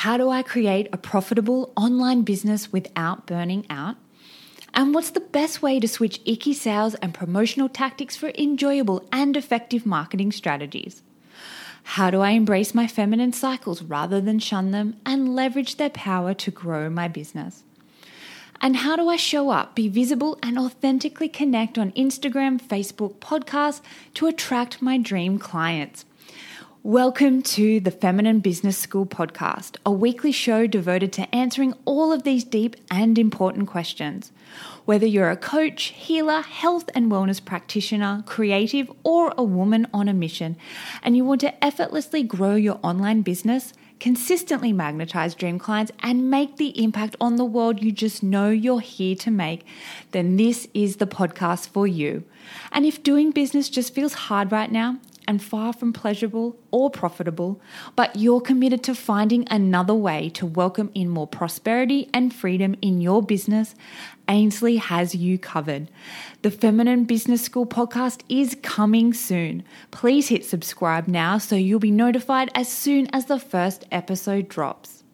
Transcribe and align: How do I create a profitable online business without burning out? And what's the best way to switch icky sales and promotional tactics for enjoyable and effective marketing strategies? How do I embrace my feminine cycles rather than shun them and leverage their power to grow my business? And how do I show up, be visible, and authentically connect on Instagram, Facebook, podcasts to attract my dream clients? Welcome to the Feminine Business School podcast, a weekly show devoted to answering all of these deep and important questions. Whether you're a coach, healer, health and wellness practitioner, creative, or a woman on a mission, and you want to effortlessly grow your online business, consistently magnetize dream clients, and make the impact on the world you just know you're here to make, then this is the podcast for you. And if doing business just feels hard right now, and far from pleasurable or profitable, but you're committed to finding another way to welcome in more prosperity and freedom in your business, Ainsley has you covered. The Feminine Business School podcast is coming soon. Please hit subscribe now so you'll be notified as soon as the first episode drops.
How 0.00 0.18
do 0.18 0.28
I 0.28 0.42
create 0.42 0.90
a 0.92 0.98
profitable 0.98 1.72
online 1.74 2.20
business 2.20 2.70
without 2.70 3.26
burning 3.26 3.64
out? 3.70 3.96
And 4.74 4.92
what's 4.94 5.08
the 5.08 5.20
best 5.20 5.62
way 5.62 5.80
to 5.80 5.88
switch 5.88 6.20
icky 6.26 6.52
sales 6.52 6.96
and 6.96 7.14
promotional 7.14 7.70
tactics 7.70 8.14
for 8.14 8.30
enjoyable 8.36 9.08
and 9.10 9.38
effective 9.38 9.86
marketing 9.86 10.32
strategies? 10.32 11.00
How 11.82 12.10
do 12.10 12.20
I 12.20 12.32
embrace 12.32 12.74
my 12.74 12.86
feminine 12.86 13.32
cycles 13.32 13.82
rather 13.82 14.20
than 14.20 14.38
shun 14.38 14.70
them 14.70 15.00
and 15.06 15.34
leverage 15.34 15.76
their 15.76 15.88
power 15.88 16.34
to 16.34 16.50
grow 16.50 16.90
my 16.90 17.08
business? 17.08 17.64
And 18.60 18.76
how 18.76 18.96
do 18.96 19.08
I 19.08 19.16
show 19.16 19.48
up, 19.48 19.74
be 19.74 19.88
visible, 19.88 20.38
and 20.42 20.58
authentically 20.58 21.30
connect 21.30 21.78
on 21.78 21.92
Instagram, 21.92 22.60
Facebook, 22.60 23.14
podcasts 23.14 23.80
to 24.12 24.26
attract 24.26 24.82
my 24.82 24.98
dream 24.98 25.38
clients? 25.38 26.04
Welcome 26.86 27.42
to 27.42 27.80
the 27.80 27.90
Feminine 27.90 28.38
Business 28.38 28.78
School 28.78 29.06
podcast, 29.06 29.76
a 29.84 29.90
weekly 29.90 30.30
show 30.30 30.68
devoted 30.68 31.12
to 31.14 31.34
answering 31.34 31.74
all 31.84 32.12
of 32.12 32.22
these 32.22 32.44
deep 32.44 32.76
and 32.92 33.18
important 33.18 33.66
questions. 33.66 34.30
Whether 34.84 35.04
you're 35.04 35.32
a 35.32 35.36
coach, 35.36 35.86
healer, 35.86 36.42
health 36.42 36.88
and 36.94 37.10
wellness 37.10 37.44
practitioner, 37.44 38.22
creative, 38.24 38.88
or 39.02 39.34
a 39.36 39.42
woman 39.42 39.88
on 39.92 40.06
a 40.06 40.14
mission, 40.14 40.56
and 41.02 41.16
you 41.16 41.24
want 41.24 41.40
to 41.40 41.64
effortlessly 41.64 42.22
grow 42.22 42.54
your 42.54 42.78
online 42.84 43.22
business, 43.22 43.72
consistently 43.98 44.72
magnetize 44.72 45.34
dream 45.34 45.58
clients, 45.58 45.90
and 46.04 46.30
make 46.30 46.56
the 46.56 46.80
impact 46.80 47.16
on 47.20 47.34
the 47.34 47.44
world 47.44 47.82
you 47.82 47.90
just 47.90 48.22
know 48.22 48.48
you're 48.48 48.78
here 48.78 49.16
to 49.16 49.30
make, 49.32 49.66
then 50.12 50.36
this 50.36 50.68
is 50.72 50.98
the 50.98 51.06
podcast 51.08 51.68
for 51.68 51.88
you. 51.88 52.22
And 52.70 52.86
if 52.86 53.02
doing 53.02 53.32
business 53.32 53.68
just 53.68 53.92
feels 53.92 54.14
hard 54.14 54.52
right 54.52 54.70
now, 54.70 54.98
and 55.26 55.42
far 55.42 55.72
from 55.72 55.92
pleasurable 55.92 56.58
or 56.70 56.90
profitable, 56.90 57.60
but 57.94 58.16
you're 58.16 58.40
committed 58.40 58.82
to 58.84 58.94
finding 58.94 59.46
another 59.50 59.94
way 59.94 60.28
to 60.30 60.46
welcome 60.46 60.90
in 60.94 61.08
more 61.08 61.26
prosperity 61.26 62.08
and 62.12 62.34
freedom 62.34 62.74
in 62.82 63.00
your 63.00 63.22
business, 63.22 63.74
Ainsley 64.28 64.76
has 64.76 65.14
you 65.14 65.38
covered. 65.38 65.88
The 66.42 66.50
Feminine 66.50 67.04
Business 67.04 67.42
School 67.42 67.66
podcast 67.66 68.22
is 68.28 68.56
coming 68.62 69.14
soon. 69.14 69.64
Please 69.90 70.28
hit 70.28 70.44
subscribe 70.44 71.08
now 71.08 71.38
so 71.38 71.56
you'll 71.56 71.78
be 71.78 71.90
notified 71.90 72.50
as 72.54 72.68
soon 72.68 73.08
as 73.12 73.26
the 73.26 73.38
first 73.38 73.84
episode 73.90 74.48
drops. 74.48 75.04